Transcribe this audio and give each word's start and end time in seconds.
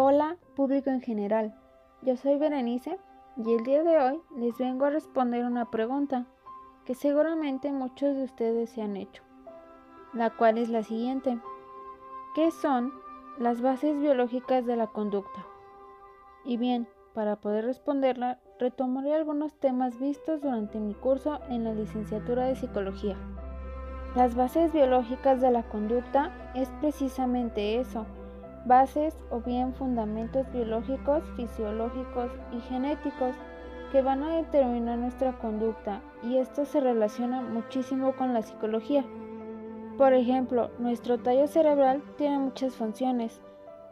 Hola, 0.00 0.36
público 0.54 0.90
en 0.90 1.00
general. 1.00 1.58
Yo 2.02 2.16
soy 2.16 2.38
Berenice 2.38 3.00
y 3.36 3.52
el 3.52 3.64
día 3.64 3.82
de 3.82 3.98
hoy 3.98 4.20
les 4.36 4.56
vengo 4.56 4.84
a 4.84 4.90
responder 4.90 5.44
una 5.44 5.72
pregunta 5.72 6.24
que 6.84 6.94
seguramente 6.94 7.72
muchos 7.72 8.14
de 8.14 8.22
ustedes 8.22 8.70
se 8.70 8.80
han 8.80 8.96
hecho, 8.96 9.24
la 10.12 10.30
cual 10.30 10.56
es 10.56 10.68
la 10.68 10.84
siguiente. 10.84 11.40
¿Qué 12.36 12.52
son 12.52 12.92
las 13.40 13.60
bases 13.60 13.98
biológicas 13.98 14.64
de 14.66 14.76
la 14.76 14.86
conducta? 14.86 15.44
Y 16.44 16.58
bien, 16.58 16.86
para 17.12 17.34
poder 17.34 17.64
responderla, 17.64 18.38
retomaré 18.60 19.16
algunos 19.16 19.58
temas 19.58 19.98
vistos 19.98 20.40
durante 20.40 20.78
mi 20.78 20.94
curso 20.94 21.40
en 21.48 21.64
la 21.64 21.74
licenciatura 21.74 22.44
de 22.44 22.54
psicología. 22.54 23.16
Las 24.14 24.36
bases 24.36 24.72
biológicas 24.72 25.40
de 25.40 25.50
la 25.50 25.64
conducta 25.64 26.52
es 26.54 26.70
precisamente 26.80 27.80
eso, 27.80 28.06
bases 28.66 29.16
o 29.30 29.40
bien 29.40 29.72
fundamentos 29.74 30.50
biológicos, 30.52 31.22
fisiológicos 31.36 32.30
y 32.52 32.60
genéticos 32.60 33.34
que 33.92 34.02
van 34.02 34.22
a 34.22 34.36
determinar 34.36 34.98
nuestra 34.98 35.32
conducta 35.38 36.02
y 36.22 36.36
esto 36.36 36.64
se 36.64 36.80
relaciona 36.80 37.40
muchísimo 37.40 38.14
con 38.16 38.34
la 38.34 38.42
psicología. 38.42 39.04
Por 39.96 40.12
ejemplo, 40.12 40.70
nuestro 40.78 41.18
tallo 41.18 41.46
cerebral 41.46 42.02
tiene 42.16 42.38
muchas 42.38 42.74
funciones, 42.76 43.40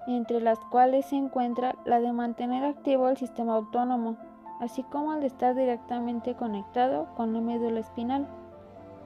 entre 0.06 0.40
las 0.40 0.58
cuales 0.70 1.06
se 1.06 1.16
encuentra 1.16 1.74
la 1.84 2.00
de 2.00 2.12
mantener 2.12 2.64
activo 2.64 3.08
el 3.08 3.16
sistema 3.16 3.54
autónomo, 3.54 4.16
así 4.60 4.82
como 4.84 5.14
el 5.14 5.20
de 5.20 5.26
estar 5.26 5.54
directamente 5.54 6.34
conectado 6.34 7.08
con 7.16 7.32
la 7.32 7.40
médula 7.40 7.80
espinal. 7.80 8.28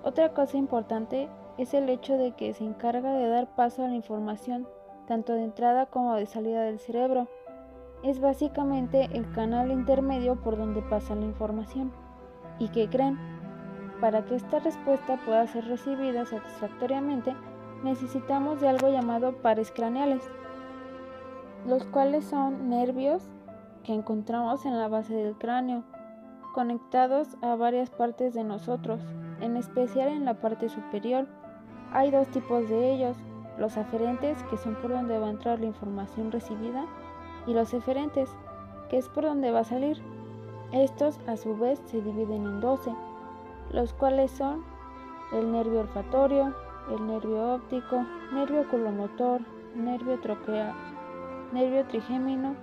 Otra 0.03 0.34
cosa 0.34 0.56
importante 0.56 1.29
es 1.56 1.73
el 1.75 1.89
hecho 1.89 2.17
de 2.17 2.33
que 2.33 2.53
se 2.53 2.65
encarga 2.65 3.12
de 3.12 3.29
dar 3.29 3.55
paso 3.55 3.84
a 3.84 3.89
la 3.89 3.95
información 3.95 4.67
tanto 5.10 5.32
de 5.32 5.42
entrada 5.42 5.87
como 5.87 6.14
de 6.14 6.24
salida 6.24 6.62
del 6.62 6.78
cerebro. 6.78 7.27
Es 8.05 8.20
básicamente 8.20 9.09
el 9.12 9.28
canal 9.33 9.73
intermedio 9.73 10.36
por 10.36 10.56
donde 10.56 10.83
pasa 10.83 11.17
la 11.17 11.25
información. 11.25 11.91
¿Y 12.61 12.69
qué 12.69 12.89
creen? 12.89 13.19
Para 14.00 14.25
que 14.25 14.36
esta 14.36 14.61
respuesta 14.61 15.19
pueda 15.27 15.48
ser 15.48 15.64
recibida 15.64 16.25
satisfactoriamente, 16.27 17.34
necesitamos 17.83 18.61
de 18.61 18.69
algo 18.69 18.89
llamado 18.89 19.33
pares 19.42 19.72
craneales, 19.72 20.22
los 21.67 21.84
cuales 21.86 22.24
son 22.24 22.69
nervios 22.69 23.24
que 23.83 23.92
encontramos 23.92 24.64
en 24.64 24.78
la 24.78 24.86
base 24.86 25.12
del 25.12 25.36
cráneo, 25.36 25.83
conectados 26.55 27.36
a 27.42 27.56
varias 27.56 27.91
partes 27.91 28.33
de 28.33 28.45
nosotros, 28.45 29.00
en 29.41 29.56
especial 29.56 30.06
en 30.06 30.24
la 30.24 30.34
parte 30.34 30.69
superior. 30.69 31.27
Hay 31.91 32.12
dos 32.12 32.28
tipos 32.28 32.69
de 32.69 32.92
ellos, 32.92 33.17
los 33.61 33.77
aferentes, 33.77 34.42
que 34.44 34.56
son 34.56 34.75
por 34.77 34.91
donde 34.91 35.19
va 35.19 35.27
a 35.27 35.30
entrar 35.30 35.61
la 35.61 35.66
información 35.66 36.33
recibida, 36.33 36.86
y 37.47 37.53
los 37.53 37.72
eferentes, 37.75 38.30
que 38.89 38.98
es 38.98 39.08
por 39.08 39.25
donde 39.25 39.50
va 39.50 39.61
a 39.61 39.64
salir. 39.64 40.02
Estos 40.72 41.20
a 41.27 41.36
su 41.36 41.56
vez 41.56 41.80
se 41.84 42.00
dividen 42.00 42.47
en 42.47 42.61
12, 42.61 42.92
los 43.70 43.92
cuales 43.92 44.30
son 44.30 44.64
el 45.33 45.52
nervio 45.52 45.80
olfatorio, 45.80 46.55
el 46.91 47.06
nervio 47.06 47.55
óptico, 47.55 48.05
nervio 48.33 48.62
oculomotor, 48.62 49.42
nervio 49.74 50.19
troquea, 50.20 50.74
nervio 51.52 51.84
trigémino, 51.86 52.55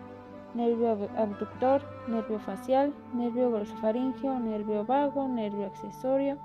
nervio 0.53 1.09
abductor, 1.17 1.81
nervio 2.07 2.39
facial, 2.39 2.93
nervio 3.13 3.51
glosofaringeo, 3.51 4.39
nervio 4.39 4.85
vago, 4.85 5.27
nervio 5.27 5.67
accesorio, 5.67 6.37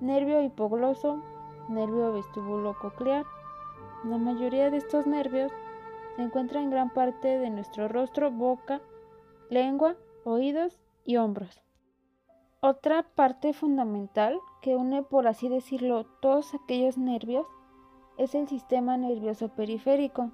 nervio 0.00 0.42
hipogloso, 0.42 1.22
nervio 1.68 2.12
vestibulococlear, 2.12 3.24
la 4.04 4.18
mayoría 4.18 4.70
de 4.70 4.76
estos 4.76 5.06
nervios 5.06 5.52
se 6.16 6.22
encuentran 6.22 6.64
en 6.64 6.70
gran 6.70 6.90
parte 6.90 7.38
de 7.38 7.50
nuestro 7.50 7.88
rostro, 7.88 8.30
boca, 8.30 8.80
lengua, 9.50 9.96
oídos 10.24 10.80
y 11.04 11.16
hombros. 11.16 11.62
Otra 12.60 13.02
parte 13.02 13.52
fundamental 13.52 14.38
que 14.62 14.76
une, 14.76 15.02
por 15.02 15.26
así 15.26 15.48
decirlo, 15.48 16.04
todos 16.20 16.54
aquellos 16.54 16.98
nervios 16.98 17.46
es 18.16 18.34
el 18.34 18.48
sistema 18.48 18.96
nervioso 18.96 19.48
periférico. 19.48 20.30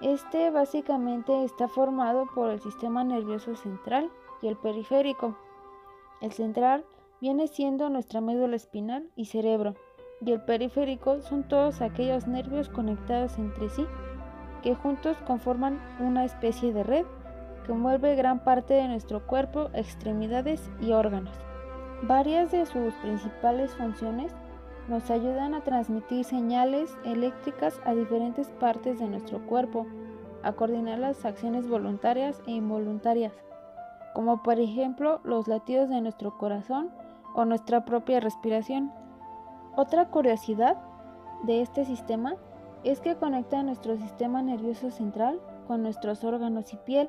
Este 0.00 0.50
básicamente 0.50 1.44
está 1.44 1.68
formado 1.68 2.26
por 2.34 2.50
el 2.50 2.60
sistema 2.60 3.04
nervioso 3.04 3.54
central 3.54 4.10
y 4.40 4.48
el 4.48 4.56
periférico. 4.56 5.36
El 6.20 6.32
central 6.32 6.84
viene 7.20 7.46
siendo 7.46 7.88
nuestra 7.90 8.20
médula 8.20 8.56
espinal 8.56 9.10
y 9.14 9.26
cerebro 9.26 9.74
y 10.24 10.32
el 10.32 10.40
periférico 10.40 11.20
son 11.20 11.42
todos 11.42 11.80
aquellos 11.80 12.26
nervios 12.26 12.68
conectados 12.68 13.38
entre 13.38 13.68
sí, 13.68 13.86
que 14.62 14.74
juntos 14.74 15.16
conforman 15.26 15.80
una 15.98 16.24
especie 16.24 16.72
de 16.72 16.84
red 16.84 17.04
que 17.66 17.72
envuelve 17.72 18.14
gran 18.14 18.40
parte 18.40 18.74
de 18.74 18.88
nuestro 18.88 19.26
cuerpo, 19.26 19.68
extremidades 19.72 20.70
y 20.80 20.92
órganos. 20.92 21.34
Varias 22.02 22.50
de 22.50 22.66
sus 22.66 22.94
principales 22.94 23.74
funciones 23.74 24.32
nos 24.88 25.10
ayudan 25.10 25.54
a 25.54 25.60
transmitir 25.60 26.24
señales 26.24 26.96
eléctricas 27.04 27.80
a 27.84 27.94
diferentes 27.94 28.48
partes 28.48 28.98
de 28.98 29.06
nuestro 29.06 29.44
cuerpo, 29.46 29.86
a 30.42 30.52
coordinar 30.52 30.98
las 30.98 31.24
acciones 31.24 31.68
voluntarias 31.68 32.42
e 32.46 32.52
involuntarias, 32.52 33.32
como 34.14 34.42
por 34.42 34.58
ejemplo 34.58 35.20
los 35.22 35.46
latidos 35.46 35.88
de 35.88 36.00
nuestro 36.00 36.36
corazón 36.36 36.90
o 37.34 37.44
nuestra 37.44 37.84
propia 37.84 38.18
respiración. 38.18 38.92
Otra 39.74 40.08
curiosidad 40.08 40.76
de 41.44 41.62
este 41.62 41.86
sistema 41.86 42.34
es 42.84 43.00
que 43.00 43.16
conecta 43.16 43.62
nuestro 43.62 43.96
sistema 43.96 44.42
nervioso 44.42 44.90
central 44.90 45.40
con 45.66 45.82
nuestros 45.82 46.24
órganos 46.24 46.74
y 46.74 46.76
piel. 46.76 47.08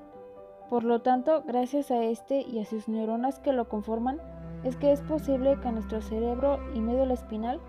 Por 0.70 0.86
lo 0.86 1.02
tanto, 1.02 1.44
gracias 1.46 1.92
a 1.92 2.02
este 2.04 2.42
y 2.42 2.62
a 2.62 2.66
sus 2.66 2.88
neuronas 2.88 3.40
que 3.40 3.52
lo 3.52 3.68
conforman, 3.68 4.22
es 4.64 4.78
que 4.78 4.94
es 4.94 5.02
posible 5.02 5.60
que 5.62 5.72
nuestro 5.74 6.02
cerebro 6.02 6.60
y 6.74 6.80
médula 6.80 7.16
espinal 7.16 7.60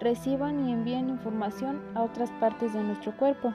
reciban 0.00 0.66
y 0.66 0.72
envíen 0.72 1.10
información 1.10 1.82
a 1.94 2.02
otras 2.02 2.30
partes 2.40 2.72
de 2.72 2.82
nuestro 2.82 3.14
cuerpo. 3.18 3.52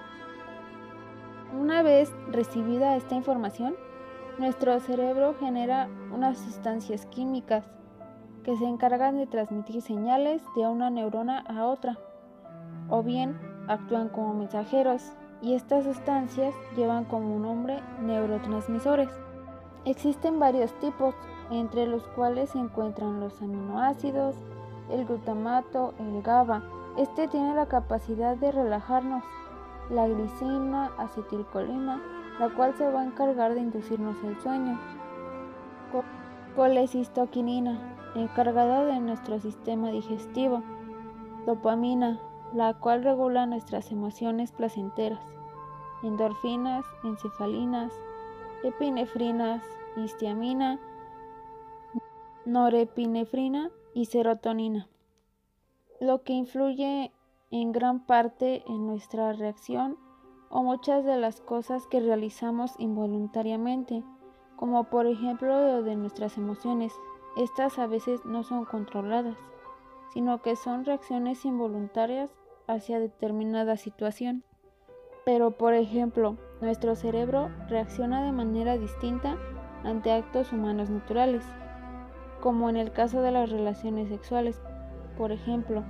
Una 1.59 1.81
vez 1.81 2.11
recibida 2.29 2.95
esta 2.95 3.15
información, 3.15 3.75
nuestro 4.37 4.79
cerebro 4.79 5.35
genera 5.39 5.89
unas 6.13 6.37
sustancias 6.37 7.07
químicas 7.07 7.65
que 8.43 8.57
se 8.57 8.65
encargan 8.65 9.17
de 9.17 9.27
transmitir 9.27 9.81
señales 9.81 10.41
de 10.55 10.67
una 10.67 10.89
neurona 10.89 11.39
a 11.39 11.65
otra, 11.65 11.97
o 12.89 13.01
bien 13.03 13.39
actúan 13.67 14.09
como 14.09 14.33
mensajeros, 14.33 15.13
y 15.41 15.55
estas 15.55 15.83
sustancias 15.83 16.53
llevan 16.75 17.05
como 17.05 17.37
nombre 17.39 17.81
neurotransmisores. 18.01 19.09
Existen 19.85 20.39
varios 20.39 20.71
tipos, 20.79 21.15
entre 21.51 21.85
los 21.85 22.07
cuales 22.09 22.51
se 22.51 22.59
encuentran 22.59 23.19
los 23.19 23.41
aminoácidos, 23.41 24.35
el 24.89 25.05
glutamato, 25.05 25.93
el 25.99 26.21
GABA. 26.21 26.63
Este 26.97 27.27
tiene 27.27 27.55
la 27.55 27.65
capacidad 27.65 28.37
de 28.37 28.51
relajarnos. 28.51 29.23
La 29.89 30.07
glicina, 30.07 30.91
acetilcolina, 30.97 32.01
la 32.39 32.49
cual 32.49 32.73
se 32.77 32.89
va 32.89 33.01
a 33.01 33.05
encargar 33.05 33.53
de 33.53 33.59
inducirnos 33.59 34.15
el 34.23 34.39
sueño. 34.39 34.79
Colecistoquinina, 36.55 37.79
encargada 38.15 38.85
de 38.85 38.99
nuestro 38.99 39.39
sistema 39.39 39.91
digestivo, 39.91 40.63
dopamina, 41.45 42.19
la 42.53 42.73
cual 42.75 43.03
regula 43.03 43.45
nuestras 43.45 43.91
emociones 43.91 44.51
placenteras, 44.51 45.23
endorfinas, 46.03 46.85
encefalinas, 47.03 47.93
epinefrinas, 48.63 49.63
histiamina, 49.97 50.79
norepinefrina 52.45 53.71
y 53.93 54.05
serotonina, 54.05 54.87
lo 55.99 56.23
que 56.23 56.33
influye 56.33 57.11
en 57.51 57.71
gran 57.71 58.05
parte 58.05 58.63
en 58.67 58.87
nuestra 58.87 59.33
reacción 59.33 59.97
o 60.49 60.61
muchas 60.61 61.03
de 61.05 61.17
las 61.17 61.41
cosas 61.41 61.87
que 61.87 61.99
realizamos 61.99 62.73
involuntariamente, 62.77 64.03
como 64.55 64.83
por 64.85 65.07
ejemplo 65.07 65.81
de 65.81 65.95
nuestras 65.95 66.37
emociones, 66.37 66.93
estas 67.35 67.79
a 67.79 67.87
veces 67.87 68.25
no 68.25 68.43
son 68.43 68.65
controladas, 68.65 69.37
sino 70.13 70.41
que 70.41 70.55
son 70.55 70.85
reacciones 70.85 71.45
involuntarias 71.45 72.29
hacia 72.67 72.99
determinada 72.99 73.77
situación. 73.77 74.43
Pero, 75.25 75.51
por 75.51 75.73
ejemplo, 75.73 76.37
nuestro 76.61 76.95
cerebro 76.95 77.49
reacciona 77.69 78.23
de 78.23 78.31
manera 78.31 78.77
distinta 78.77 79.37
ante 79.83 80.11
actos 80.11 80.51
humanos 80.51 80.89
naturales, 80.89 81.43
como 82.41 82.69
en 82.69 82.77
el 82.77 82.91
caso 82.91 83.21
de 83.21 83.31
las 83.31 83.49
relaciones 83.49 84.09
sexuales. 84.09 84.61
Por 85.17 85.31
ejemplo, 85.31 85.83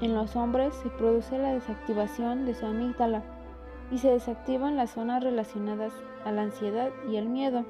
en 0.00 0.14
los 0.14 0.34
hombres 0.36 0.74
se 0.82 0.90
produce 0.90 1.38
la 1.38 1.52
desactivación 1.52 2.44
de 2.44 2.54
su 2.54 2.66
amígdala 2.66 3.22
y 3.90 3.98
se 3.98 4.10
desactivan 4.10 4.76
las 4.76 4.90
zonas 4.90 5.22
relacionadas 5.22 5.92
a 6.24 6.32
la 6.32 6.42
ansiedad 6.42 6.90
y 7.08 7.16
el 7.16 7.28
miedo. 7.28 7.64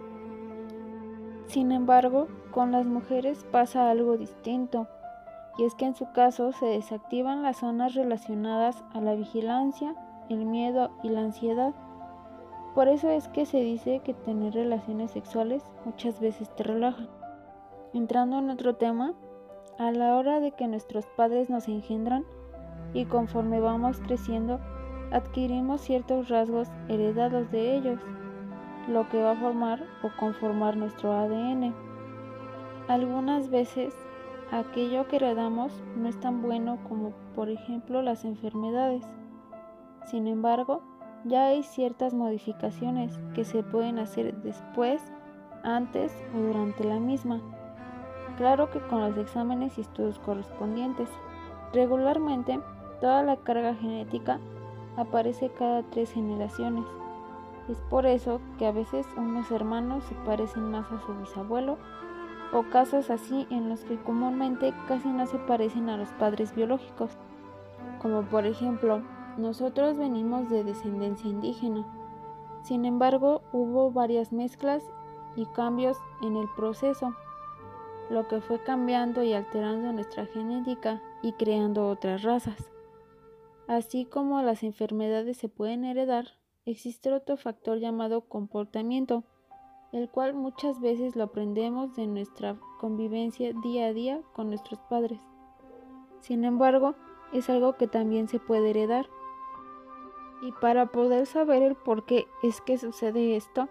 Sin 1.52 1.70
embargo, 1.70 2.28
con 2.50 2.72
las 2.72 2.87
mujeres 2.87 3.44
pasa 3.52 3.90
algo 3.90 4.16
distinto, 4.16 4.88
y 5.58 5.64
es 5.64 5.75
que 5.75 5.84
en 5.84 5.94
su 5.94 6.10
caso 6.12 6.50
se 6.52 6.64
desactivan 6.64 7.43
las 7.43 7.58
zonas 7.58 7.93
relacionadas 7.93 8.82
a 8.94 9.02
la 9.02 9.14
vigilancia, 9.14 9.94
el 10.31 10.46
miedo 10.46 10.93
y 11.02 11.10
la 11.10 11.20
ansiedad. 11.20 11.75
Por 12.75 12.88
eso 12.88 13.10
es 13.10 13.28
que 13.28 13.44
se 13.44 13.60
dice 13.60 14.00
que 14.02 14.14
tener 14.14 14.54
relaciones 14.54 15.10
sexuales 15.10 15.62
muchas 15.84 16.20
veces 16.20 16.49
te 16.56 16.62
relaja. 16.62 17.06
Entrando 17.93 18.38
en 18.38 18.49
otro 18.49 18.76
tema, 18.76 19.12
a 19.78 19.90
la 19.90 20.16
hora 20.16 20.40
de 20.40 20.52
que 20.52 20.66
nuestros 20.69 21.04
padres 21.19 21.50
nos 21.50 21.69
engendran 21.69 22.25
y 22.94 23.04
conforme 23.04 23.60
vamos 23.60 24.00
creciendo, 24.00 24.58
adquirimos 25.10 25.82
ciertos 25.82 26.31
rasgos 26.31 26.69
heredados 26.88 27.50
de 27.50 27.76
ellos, 27.76 28.00
lo 28.88 29.08
que 29.08 29.23
va 29.23 29.32
a 29.32 29.37
formar 29.37 29.82
o 30.02 30.11
conformar 30.19 30.76
nuestro 30.76 31.12
ADN. 31.12 31.75
Algunas 32.88 33.49
veces 33.50 33.94
aquello 34.50 35.08
que 35.08 35.17
heredamos 35.17 35.73
no 35.96 36.08
es 36.08 36.19
tan 36.20 36.43
bueno 36.43 36.79
como 36.88 37.12
por 37.34 37.49
ejemplo 37.49 38.02
las 38.02 38.25
enfermedades. 38.25 39.05
Sin 40.06 40.26
embargo, 40.26 40.82
ya 41.25 41.46
hay 41.46 41.62
ciertas 41.62 42.14
modificaciones 42.14 43.19
que 43.34 43.44
se 43.44 43.62
pueden 43.62 43.99
hacer 43.99 44.34
después, 44.43 45.02
antes 45.62 46.12
o 46.35 46.38
durante 46.38 46.85
la 46.85 46.99
misma. 46.99 47.40
Claro 48.37 48.70
que 48.70 48.81
con 48.81 49.00
los 49.00 49.17
exámenes 49.17 49.78
y 49.78 49.82
estudios 49.82 50.19
correspondientes. 50.19 51.08
Regularmente, 51.73 52.61
toda 53.00 53.23
la 53.23 53.37
carga 53.37 53.75
genética 53.75 54.40
aparece 54.96 55.50
cada 55.50 55.82
tres 55.85 56.12
generaciones. 56.12 56.85
Es 57.69 57.79
por 57.91 58.06
eso 58.06 58.41
que 58.59 58.67
a 58.67 58.73
veces 58.73 59.06
unos 59.17 59.50
hermanos 59.50 60.05
se 60.05 60.14
parecen 60.26 60.70
más 60.70 60.91
a 60.91 61.00
su 61.00 61.14
bisabuelo 61.14 61.79
o 62.53 62.64
casos 62.64 63.09
así 63.11 63.47
en 63.50 63.69
los 63.69 63.85
que 63.85 64.00
comúnmente 64.03 64.75
casi 64.87 65.09
no 65.09 65.26
se 65.26 65.38
parecen 65.38 65.88
a 65.88 65.97
los 65.97 66.11
padres 66.12 66.55
biológicos, 66.55 67.17
como 68.00 68.23
por 68.23 68.47
ejemplo 68.47 69.03
nosotros 69.38 69.97
venimos 69.97 70.50
de 70.50 70.64
descendencia 70.64 71.31
indígena. 71.31 71.87
Sin 72.62 72.85
embargo, 72.85 73.43
hubo 73.53 73.91
varias 73.91 74.32
mezclas 74.32 74.85
y 75.37 75.47
cambios 75.47 75.97
en 76.23 76.37
el 76.37 76.49
proceso, 76.55 77.14
lo 78.11 78.29
que 78.29 78.41
fue 78.41 78.62
cambiando 78.62 79.23
y 79.23 79.32
alterando 79.32 79.93
nuestra 79.93 80.26
genética 80.26 81.00
y 81.23 81.32
creando 81.32 81.88
otras 81.88 82.23
razas. 82.23 82.70
Así 83.67 84.05
como 84.05 84.43
las 84.43 84.62
enfermedades 84.62 85.38
se 85.38 85.49
pueden 85.49 85.85
heredar, 85.85 86.26
existe 86.64 87.12
otro 87.12 87.37
factor 87.37 87.79
llamado 87.79 88.23
comportamiento, 88.23 89.25
el 89.93 90.09
cual 90.09 90.35
muchas 90.35 90.81
veces 90.81 91.17
lo 91.17 91.25
aprendemos 91.25 91.94
de 91.97 92.06
nuestra 92.06 92.56
convivencia 92.81 93.53
día 93.62 93.87
a 93.87 93.93
día 93.93 94.20
con 94.32 94.49
nuestros 94.49 94.81
padres. 94.88 95.20
Sin 96.20 96.44
embargo, 96.44 96.94
es 97.32 97.50
algo 97.50 97.76
que 97.76 97.88
también 97.88 98.29
se 98.29 98.38
puede 98.38 98.70
heredar. 98.70 99.06
Y 100.43 100.53
para 100.61 100.87
poder 100.87 101.26
saber 101.26 101.62
el 101.62 101.75
por 101.75 102.05
qué 102.05 102.26
es 102.43 102.61
que 102.61 102.79
sucede 102.79 103.37
esto, 103.37 103.69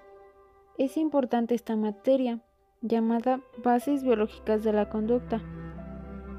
es 0.77 0.97
importante 0.97 1.55
esta 1.55 1.75
materia 1.75 2.41
llamada 2.81 3.41
bases 3.63 4.03
biológicas 4.03 4.63
de 4.63 4.73
la 4.73 4.89
conducta, 4.89 5.41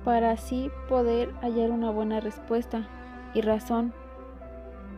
para 0.05 0.33
así 0.33 0.71
poder 0.89 1.33
hallar 1.41 1.71
una 1.71 1.91
buena 1.91 2.21
respuesta 2.21 2.89
y 3.35 3.41
razón. 3.41 3.93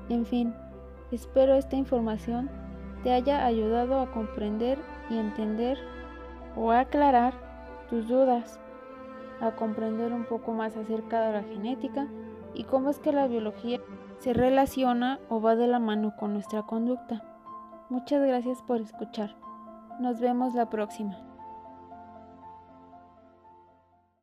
En 0.08 0.24
fin, 0.24 0.54
espero 1.14 1.54
esta 1.54 1.76
información 1.76 2.50
te 3.02 3.12
haya 3.12 3.44
ayudado 3.44 4.00
a 4.00 4.10
comprender 4.10 4.78
y 5.10 5.18
entender 5.18 5.78
o 6.56 6.70
a 6.70 6.80
aclarar 6.80 7.34
tus 7.90 8.08
dudas, 8.08 8.58
a 9.40 9.52
comprender 9.52 10.12
un 10.12 10.24
poco 10.24 10.52
más 10.52 10.76
acerca 10.76 11.26
de 11.26 11.32
la 11.32 11.42
genética 11.42 12.08
y 12.54 12.64
cómo 12.64 12.90
es 12.90 12.98
que 12.98 13.12
la 13.12 13.26
biología 13.26 13.80
se 14.18 14.32
relaciona 14.32 15.20
o 15.28 15.40
va 15.40 15.56
de 15.56 15.66
la 15.66 15.78
mano 15.78 16.14
con 16.16 16.32
nuestra 16.32 16.62
conducta. 16.62 17.22
Muchas 17.90 18.26
gracias 18.26 18.62
por 18.62 18.80
escuchar. 18.80 19.36
Nos 20.00 20.20
vemos 20.20 20.54
la 20.54 20.70
próxima. 20.70 21.33